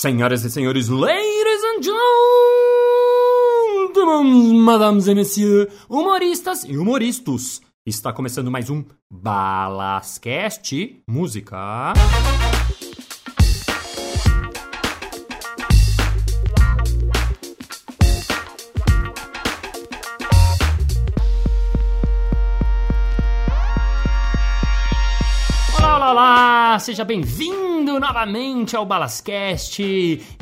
[0.00, 1.82] Senhoras e senhores, ladies and
[3.92, 11.92] gentlemen, madames et messieurs, humoristas e humoristas, está começando mais um Balascast Música.
[26.10, 26.76] Olá!
[26.80, 29.80] Seja bem-vindo novamente ao Balascast.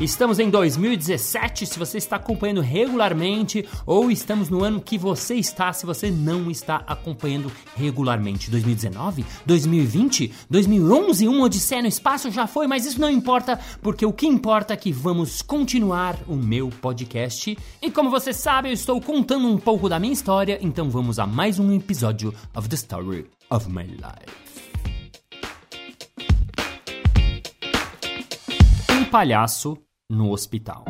[0.01, 5.71] Estamos em 2017, se você está acompanhando regularmente, ou estamos no ano que você está,
[5.75, 8.51] se você não está acompanhando regularmente.
[8.51, 9.27] 2019?
[9.45, 10.33] 2020?
[10.49, 11.29] 2011?
[11.29, 14.77] Um Odisseia no Espaço já foi, mas isso não importa, porque o que importa é
[14.77, 17.59] que vamos continuar o meu podcast.
[17.83, 21.27] E como você sabe, eu estou contando um pouco da minha história, então vamos a
[21.27, 24.48] mais um episódio of the story of my life.
[29.09, 29.77] Palhaço
[30.09, 30.85] no hospital.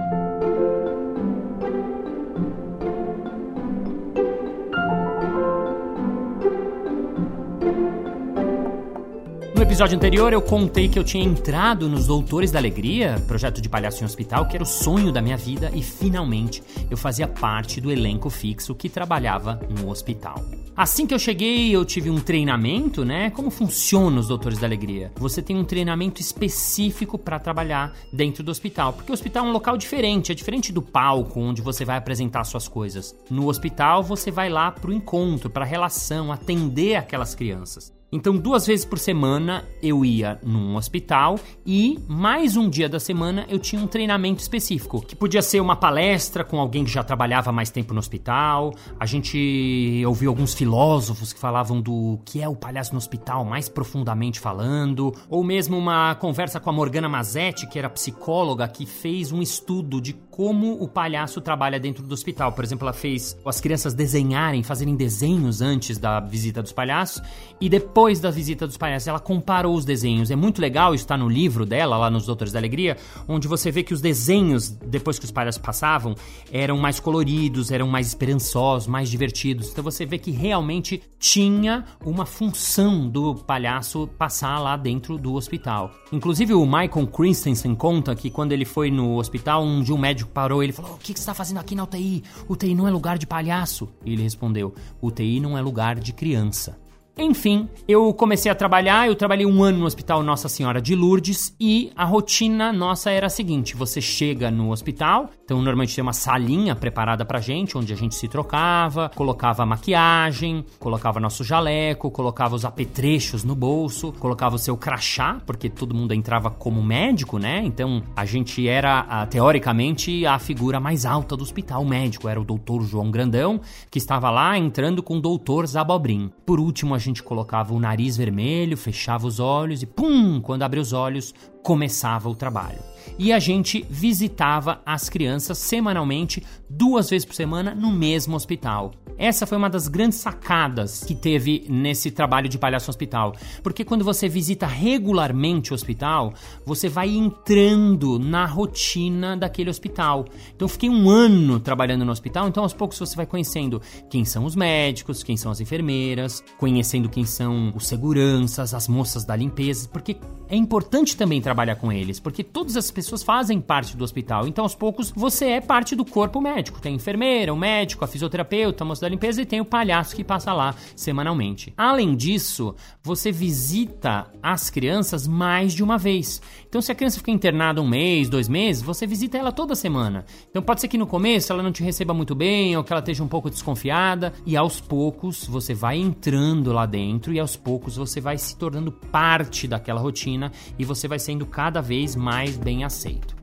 [9.69, 14.03] Episódio anterior eu contei que eu tinha entrado nos Doutores da Alegria, projeto de palhaço
[14.03, 17.93] em hospital, que era o sonho da minha vida e finalmente eu fazia parte do
[17.93, 20.43] elenco fixo que trabalhava no hospital.
[20.75, 23.29] Assim que eu cheguei, eu tive um treinamento, né?
[23.29, 25.13] Como funciona os Doutores da Alegria?
[25.17, 29.53] Você tem um treinamento específico para trabalhar dentro do hospital, porque o hospital é um
[29.53, 33.15] local diferente, é diferente do palco onde você vai apresentar suas coisas.
[33.31, 37.98] No hospital você vai lá pro encontro, para relação, atender aquelas crianças.
[38.11, 43.45] Então, duas vezes por semana eu ia num hospital e mais um dia da semana
[43.51, 47.53] eu tinha um treinamento específico, que podia ser uma palestra com alguém que já trabalhava
[47.53, 48.75] mais tempo no hospital.
[48.99, 53.69] A gente ouviu alguns filósofos que falavam do que é o palhaço no hospital, mais
[53.69, 59.33] profundamente falando, ou mesmo uma conversa com a Morgana Mazetti, que era psicóloga, que fez
[59.33, 62.53] um estudo de como o palhaço trabalha dentro do hospital.
[62.53, 67.21] Por exemplo, ela fez as crianças desenharem, fazerem desenhos antes da visita dos palhaços
[67.61, 70.31] e depois da visita dos palhaços ela comparou os desenhos.
[70.31, 73.83] É muito legal, está no livro dela, lá nos Doutores da Alegria, onde você vê
[73.83, 76.15] que os desenhos, depois que os palhaços passavam,
[76.53, 79.71] eram mais coloridos, eram mais esperançosos, mais divertidos.
[79.71, 85.91] Então você vê que realmente tinha uma função do palhaço passar lá dentro do hospital.
[86.13, 90.31] Inclusive o Michael Christensen conta que quando ele foi no hospital, um dia um médico
[90.31, 92.23] parou ele falou: O que, que você está fazendo aqui na UTI?
[92.49, 93.89] UTI não é lugar de palhaço.
[94.05, 94.73] E ele respondeu:
[95.03, 96.79] UTI não é lugar de criança.
[97.21, 101.53] Enfim, eu comecei a trabalhar, eu trabalhei um ano no Hospital Nossa Senhora de Lourdes
[101.59, 106.13] e a rotina nossa era a seguinte: você chega no hospital, então normalmente tem uma
[106.13, 112.55] salinha preparada pra gente, onde a gente se trocava, colocava maquiagem, colocava nosso jaleco, colocava
[112.55, 117.63] os apetrechos no bolso, colocava o seu crachá, porque todo mundo entrava como médico, né?
[117.65, 121.85] Então a gente era, teoricamente, a figura mais alta do hospital.
[121.85, 126.31] Médico era o doutor João Grandão, que estava lá entrando com o doutor Zabobrim.
[126.47, 130.83] Por último, a gente colocava o nariz vermelho, fechava os olhos e pum, quando abria
[130.83, 132.79] os olhos, começava o trabalho.
[133.19, 138.93] E a gente visitava as crianças semanalmente, duas vezes por semana, no mesmo hospital.
[139.19, 143.35] Essa foi uma das grandes sacadas que teve nesse trabalho de palhaço hospital.
[143.63, 146.33] Porque quando você visita regularmente o hospital,
[146.65, 150.25] você vai entrando na rotina daquele hospital.
[150.55, 154.25] Então eu fiquei um ano trabalhando no hospital, então aos poucos você vai conhecendo quem
[154.25, 159.35] são os médicos, quem são as enfermeiras, conhecendo quem são os seguranças, as moças da
[159.35, 160.17] limpeza, porque
[160.49, 164.47] é importante também trabalhar com eles, porque todas as pessoas fazem parte do hospital.
[164.47, 166.81] Então aos poucos você é parte do corpo médico.
[166.81, 170.15] Tem a enfermeira, o médico, a fisioterapeuta, a moça da limpeza e tem o palhaço
[170.15, 171.73] que passa lá semanalmente.
[171.77, 176.41] Além disso, você visita as crianças mais de uma vez.
[176.69, 180.25] Então, se a criança fica internada um mês, dois meses, você visita ela toda semana.
[180.51, 183.01] Então, pode ser que no começo ela não te receba muito bem ou que ela
[183.01, 187.97] esteja um pouco desconfiada, e aos poucos você vai entrando lá dentro e aos poucos
[187.97, 192.85] você vai se tornando parte daquela rotina e você vai sendo cada vez mais bem
[192.85, 193.37] aceito.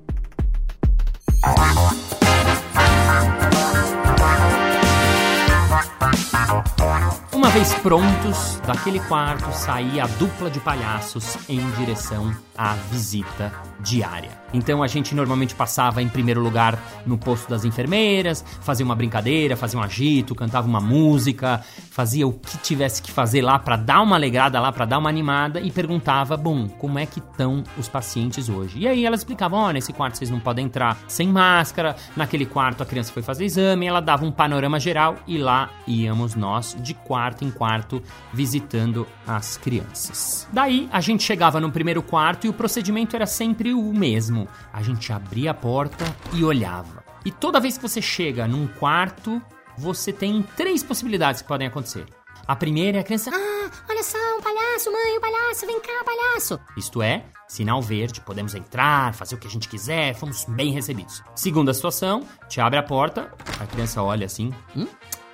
[7.36, 13.52] Uma vez prontos, daquele quarto saía a dupla de palhaços em direção à visita
[13.82, 14.32] diária.
[14.54, 19.58] Então a gente normalmente passava em primeiro lugar no posto das enfermeiras, fazia uma brincadeira,
[19.58, 21.60] fazia um agito, cantava uma música,
[21.92, 25.10] fazia o que tivesse que fazer lá para dar uma alegrada lá, para dar uma
[25.10, 28.80] animada e perguntava, bom, como é que estão os pacientes hoje?
[28.80, 32.46] E aí elas explicavam, ó, oh, nesse quarto vocês não podem entrar sem máscara, naquele
[32.46, 36.78] quarto a criança foi fazer exame, ela dava um panorama geral e lá íamos nós
[36.80, 40.48] de quatro quarto em quarto visitando as crianças.
[40.54, 44.48] Daí a gente chegava no primeiro quarto e o procedimento era sempre o mesmo.
[44.72, 47.04] A gente abria a porta e olhava.
[47.26, 49.42] E toda vez que você chega num quarto,
[49.76, 52.06] você tem três possibilidades que podem acontecer.
[52.48, 53.32] A primeira é a criança.
[53.34, 56.60] Ah, olha só, um palhaço, mãe, um palhaço, vem cá, palhaço.
[56.78, 61.24] Isto é, sinal verde, podemos entrar, fazer o que a gente quiser, fomos bem recebidos.
[61.34, 64.54] Segunda situação, te abre a porta, a criança olha assim.
[64.76, 64.86] Hum?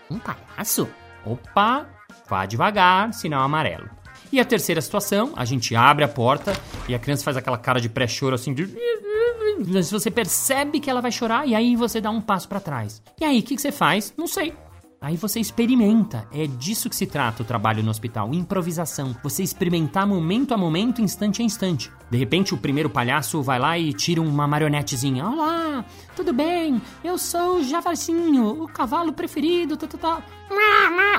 [0.10, 0.88] Um palhaço?
[1.26, 1.88] Opa,
[2.28, 3.90] vá devagar, sinal amarelo.
[4.32, 6.54] E a terceira situação, a gente abre a porta
[6.88, 8.68] e a criança faz aquela cara de pré-choro assim de.
[9.92, 13.02] Você percebe que ela vai chorar e aí você dá um passo para trás.
[13.20, 14.14] E aí, o que, que você faz?
[14.18, 14.54] Não sei.
[15.04, 16.28] Aí você experimenta.
[16.32, 19.16] É disso que se trata o trabalho no hospital, improvisação.
[19.24, 21.92] Você experimentar momento a momento, instante a instante.
[22.08, 25.28] De repente, o primeiro palhaço vai lá e tira uma marionetezinha.
[25.28, 25.84] Olá,
[26.16, 26.80] tudo bem?
[27.04, 29.76] Eu sou o Javazinho, o cavalo preferido.
[29.76, 30.22] Tá, tá, tá.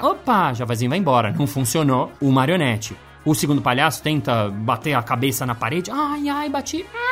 [0.00, 1.32] Opa, Javazinho vai embora.
[1.36, 2.96] Não funcionou o marionete.
[3.24, 5.90] O segundo palhaço tenta bater a cabeça na parede.
[5.90, 6.86] Ai, ai, bati.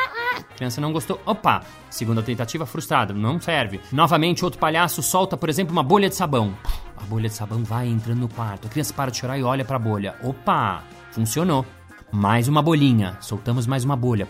[0.61, 1.19] criança não gostou.
[1.25, 3.81] Opa, segunda tentativa frustrada, não serve.
[3.91, 6.53] Novamente, outro palhaço solta, por exemplo, uma bolha de sabão.
[6.95, 8.67] A bolha de sabão vai entrando no quarto.
[8.67, 10.15] A criança para de chorar e olha para a bolha.
[10.21, 11.65] Opa, funcionou.
[12.11, 13.17] Mais uma bolinha.
[13.21, 14.27] Soltamos mais uma bolha.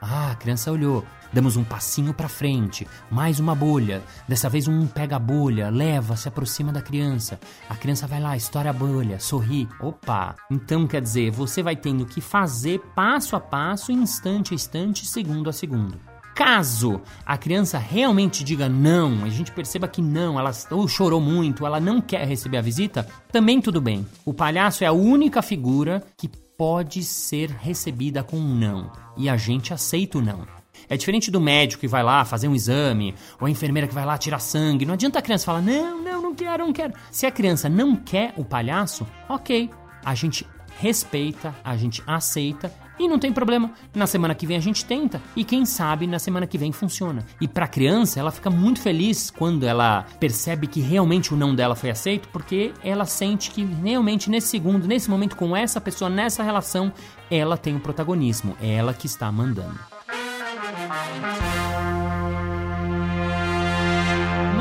[0.00, 1.04] Ah, a criança olhou.
[1.32, 4.02] Damos um passinho para frente, mais uma bolha.
[4.26, 7.38] Dessa vez um pega a bolha, leva, se aproxima da criança.
[7.68, 9.68] A criança vai lá, estoura a bolha, sorri.
[9.80, 10.34] Opa!
[10.50, 15.50] Então quer dizer, você vai tendo que fazer passo a passo, instante a instante, segundo
[15.50, 15.98] a segundo.
[16.34, 21.66] Caso a criança realmente diga não, a gente perceba que não, ela ou chorou muito,
[21.66, 24.06] ela não quer receber a visita, também tudo bem.
[24.24, 28.90] O palhaço é a única figura que pode ser recebida com um não.
[29.16, 30.44] E a gente aceita o não.
[30.88, 34.04] É diferente do médico que vai lá fazer um exame, ou a enfermeira que vai
[34.04, 34.84] lá tirar sangue.
[34.84, 36.94] Não adianta a criança falar: não, não, não quero, não quero.
[37.12, 39.70] Se a criança não quer o palhaço, ok.
[40.04, 40.44] A gente
[40.80, 43.70] respeita, a gente aceita e não tem problema.
[43.94, 47.24] Na semana que vem a gente tenta e quem sabe na semana que vem funciona.
[47.40, 51.54] E para a criança, ela fica muito feliz quando ela percebe que realmente o não
[51.54, 56.10] dela foi aceito, porque ela sente que realmente nesse segundo, nesse momento com essa pessoa,
[56.10, 56.92] nessa relação,
[57.30, 59.97] ela tem o protagonismo, é ela que está mandando.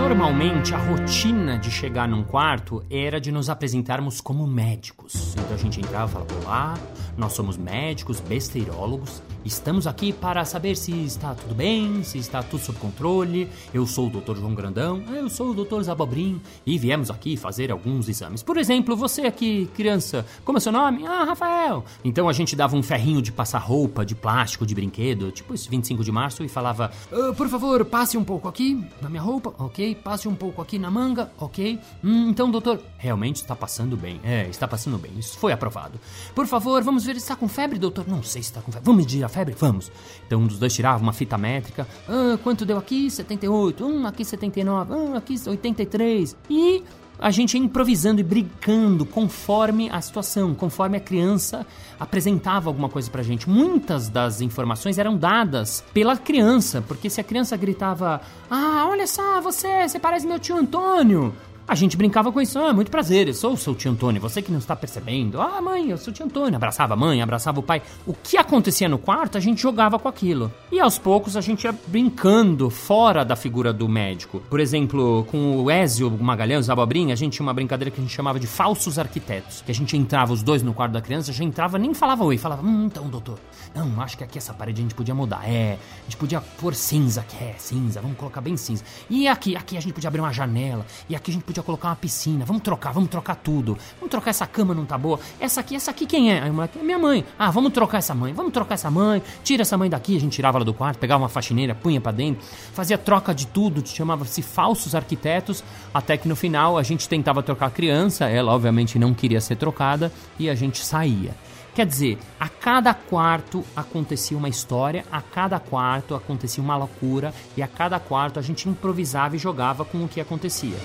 [0.07, 5.35] Normalmente a rotina de chegar num quarto era de nos apresentarmos como médicos.
[5.35, 6.73] Então a gente entrava e falava: Olá,
[7.17, 9.21] nós somos médicos, besteirólogos.
[9.45, 13.49] Estamos aqui para saber se está tudo bem, se está tudo sob controle.
[13.73, 14.35] Eu sou o Dr.
[14.35, 15.81] João Grandão, eu sou o Dr.
[15.83, 18.43] Zabobrinho e viemos aqui fazer alguns exames.
[18.43, 21.05] Por exemplo, você aqui, criança, como é seu nome?
[21.07, 21.85] Ah, Rafael.
[22.03, 25.69] Então a gente dava um ferrinho de passar roupa, de plástico, de brinquedo, tipo esse
[25.69, 29.53] 25 de março, e falava: ah, Por favor, passe um pouco aqui na minha roupa,
[29.59, 29.95] ok?
[29.95, 31.79] Passe um pouco aqui na manga, ok?
[32.03, 34.19] Hum, então, doutor, realmente está passando bem.
[34.23, 35.11] É, está passando bem.
[35.17, 35.99] Isso foi aprovado.
[36.35, 38.05] Por favor, vamos ver se está com febre, doutor.
[38.07, 38.85] Não sei se está com febre.
[38.85, 39.55] Vamos medir a febre?
[39.57, 39.91] Vamos.
[40.25, 41.87] Então um dos dois tirava uma fita métrica.
[42.07, 43.09] Ah, quanto deu aqui?
[43.09, 43.85] 78.
[43.85, 44.93] Hum, aqui 79.
[44.93, 46.35] Hum, aqui 83.
[46.49, 46.83] E
[47.19, 51.65] a gente improvisando e brincando conforme a situação, conforme a criança
[51.99, 53.49] apresentava alguma coisa pra gente.
[53.49, 59.41] Muitas das informações eram dadas pela criança, porque se a criança gritava: Ah, olha só,
[59.41, 61.33] você, você parece meu tio Antônio.
[61.67, 64.41] A gente brincava com isso, ah, muito prazer, eu sou o seu tio Antônio, você
[64.41, 65.41] que não está percebendo.
[65.41, 66.55] Ah, mãe, eu sou o tio Antônio.
[66.55, 67.81] Abraçava a mãe, abraçava o pai.
[68.05, 70.49] O que acontecia no quarto, a gente jogava com aquilo.
[70.71, 74.41] E aos poucos a gente ia brincando fora da figura do médico.
[74.49, 78.15] Por exemplo, com o Ézio Magalhães, Abobrinha, a gente tinha uma brincadeira que a gente
[78.15, 79.61] chamava de falsos arquitetos.
[79.61, 82.37] Que a gente entrava os dois no quarto da criança, já entrava, nem falava oi,
[82.37, 83.37] falava, hum, então, doutor,
[83.75, 85.41] não, acho que aqui essa parede a gente podia mudar.
[85.45, 88.85] É, a gente podia pôr cinza aqui, é, cinza, vamos colocar bem cinza.
[89.09, 91.89] E aqui, aqui a gente podia abrir uma janela, e aqui a gente podia colocar
[91.89, 93.77] uma piscina, vamos trocar, vamos trocar tudo.
[93.99, 95.19] Vamos trocar essa cama, não tá boa.
[95.39, 96.41] Essa aqui, essa aqui quem é?
[96.41, 97.25] Aí o moleque, é minha mãe.
[97.37, 99.21] Ah, vamos trocar essa mãe, vamos trocar essa mãe.
[99.43, 102.11] Tira essa mãe daqui, a gente tirava ela do quarto, pegava uma faxineira, punha para
[102.11, 107.41] dentro, fazia troca de tudo, chamava-se falsos arquitetos, até que no final a gente tentava
[107.43, 111.35] trocar a criança, ela obviamente não queria ser trocada e a gente saía.
[111.77, 117.61] Quer dizer, a cada quarto acontecia uma história, a cada quarto acontecia uma loucura e
[117.61, 120.77] a cada quarto a gente improvisava e jogava com o que acontecia.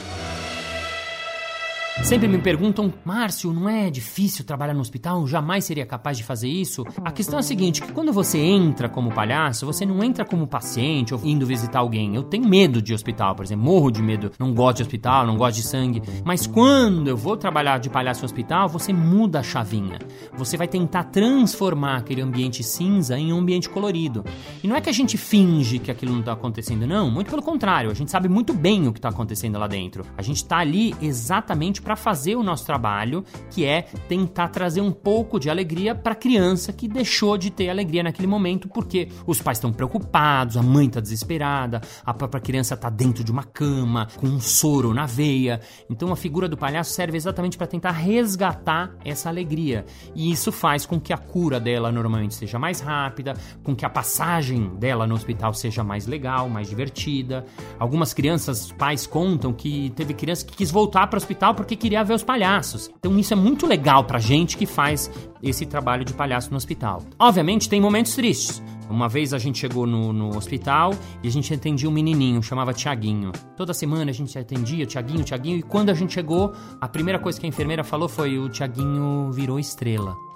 [2.00, 5.24] Sempre me perguntam, Márcio, não é difícil trabalhar no hospital?
[5.26, 6.84] Jamais seria capaz de fazer isso?
[7.04, 10.46] A questão é a seguinte, que quando você entra como palhaço, você não entra como
[10.46, 12.16] paciente ou indo visitar alguém.
[12.16, 15.36] Eu tenho medo de hospital, por exemplo, morro de medo, não gosto de hospital, não
[15.36, 16.02] gosto de sangue.
[16.24, 19.98] Mas quando eu vou trabalhar de palhaço no hospital, você muda a chavinha.
[20.32, 24.24] Você vai tentar transformar aquele ambiente cinza em um ambiente colorido.
[24.64, 27.10] E não é que a gente finge que aquilo não está acontecendo, não.
[27.10, 30.04] Muito pelo contrário, a gente sabe muito bem o que está acontecendo lá dentro.
[30.16, 34.92] A gente está ali exatamente para fazer o nosso trabalho, que é tentar trazer um
[34.92, 39.40] pouco de alegria para a criança que deixou de ter alegria naquele momento porque os
[39.40, 44.08] pais estão preocupados, a mãe está desesperada, a própria criança está dentro de uma cama
[44.16, 45.60] com um soro na veia.
[45.88, 49.84] Então a figura do palhaço serve exatamente para tentar resgatar essa alegria.
[50.14, 53.90] E isso faz com que a cura dela normalmente seja mais rápida, com que a
[53.90, 57.44] passagem dela no hospital seja mais legal, mais divertida.
[57.78, 62.04] Algumas crianças, pais contam que teve criança que quis voltar para o hospital porque queria
[62.04, 62.90] ver os palhaços.
[62.98, 65.10] Então isso é muito legal pra gente que faz
[65.42, 67.02] esse trabalho de palhaço no hospital.
[67.18, 68.62] Obviamente tem momentos tristes.
[68.88, 72.74] Uma vez a gente chegou no, no hospital e a gente atendia um menininho, chamava
[72.74, 73.32] Tiaguinho.
[73.56, 77.40] Toda semana a gente atendia Tiaguinho, Tiaguinho, e quando a gente chegou, a primeira coisa
[77.40, 80.31] que a enfermeira falou foi: o Tiaguinho virou estrela.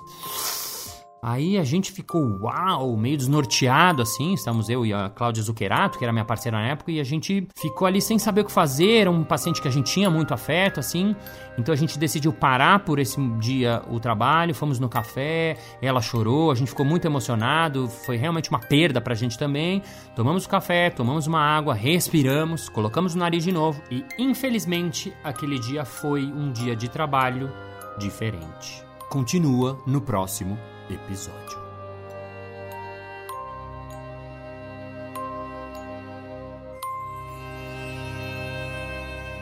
[1.26, 4.32] Aí a gente ficou, uau, meio desnorteado assim.
[4.34, 7.48] Estávamos eu e a Cláudia Zuccherato, que era minha parceira na época, e a gente
[7.56, 8.98] ficou ali sem saber o que fazer.
[8.98, 11.16] Era um paciente que a gente tinha muito afeto, assim.
[11.58, 16.52] Então a gente decidiu parar por esse dia o trabalho, fomos no café, ela chorou,
[16.52, 17.88] a gente ficou muito emocionado.
[17.88, 19.82] Foi realmente uma perda pra gente também.
[20.14, 23.82] Tomamos café, tomamos uma água, respiramos, colocamos o nariz de novo.
[23.90, 27.50] E infelizmente aquele dia foi um dia de trabalho
[27.98, 28.80] diferente.
[29.10, 30.56] Continua no próximo
[30.90, 31.66] episódio.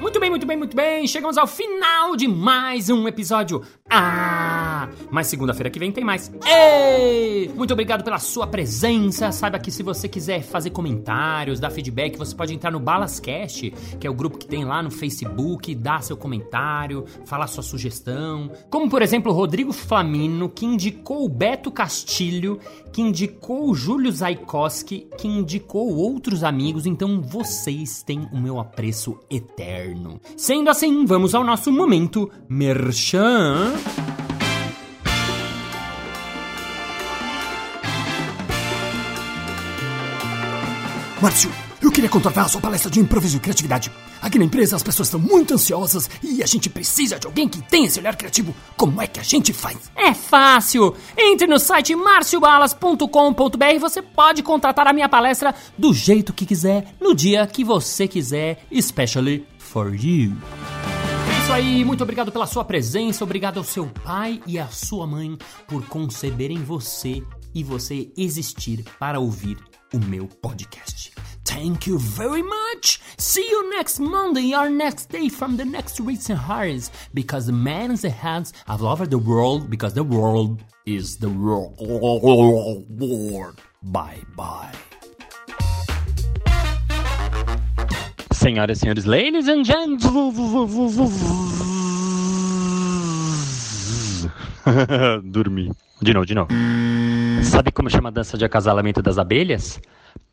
[0.00, 1.06] Muito bem, muito bem, muito bem.
[1.06, 3.62] Chegamos ao final de mais um episódio.
[3.88, 4.33] Ah!
[5.14, 6.28] Mas segunda-feira que vem tem mais.
[6.44, 7.49] Ei!
[7.54, 9.30] Muito obrigado pela sua presença.
[9.30, 14.09] Saiba que se você quiser fazer comentários, dar feedback, você pode entrar no Balascast, que
[14.09, 18.50] é o grupo que tem lá no Facebook, dar seu comentário, falar sua sugestão.
[18.68, 22.59] Como, por exemplo, o Rodrigo Flamino, que indicou o Beto Castilho,
[22.92, 26.87] que indicou o Júlio Zaikoski, que indicou outros amigos.
[26.87, 30.21] Então vocês têm o meu apreço eterno.
[30.37, 33.75] Sendo assim, vamos ao nosso momento merchan.
[41.25, 41.50] Márcio,
[41.81, 43.90] eu queria contratar a sua palestra de improviso e criatividade.
[44.21, 47.62] Aqui na empresa as pessoas estão muito ansiosas e a gente precisa de alguém que
[47.62, 48.54] tenha esse olhar criativo.
[48.76, 49.90] Como é que a gente faz?
[49.97, 50.95] É fácil!
[51.16, 56.95] Entre no site marciobalas.com.br e você pode contratar a minha palestra do jeito que quiser,
[57.00, 60.37] no dia que você quiser, especially for you.
[61.26, 65.07] É isso aí, muito obrigado pela sua presença, obrigado ao seu pai e à sua
[65.07, 67.23] mãe por conceberem você
[67.54, 69.57] e você existir para ouvir
[69.95, 70.93] o meu podcast.
[71.54, 73.00] Thank you very much.
[73.16, 77.92] See you next Monday or next day from the next recent hearts because the man
[77.92, 81.78] is the hands of over the world because the world is the world.
[83.82, 84.73] Bye bye.
[88.32, 90.02] Senhoras e senhores, ladies and gentlemen.
[95.30, 95.70] Dormi.
[96.02, 96.49] De novo, de novo.
[97.44, 99.80] Sabe como chama a dança de acasalamento das abelhas?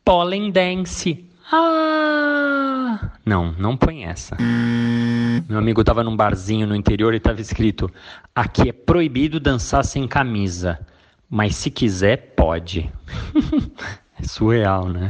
[0.04, 1.24] Pollen dance.
[1.50, 3.12] Ah!
[3.24, 4.36] Não, não põe essa.
[5.48, 7.90] Meu amigo tava num barzinho no interior e tava escrito:
[8.34, 10.78] Aqui é proibido dançar sem camisa,
[11.30, 12.90] mas se quiser, pode.
[14.18, 15.08] é surreal, né?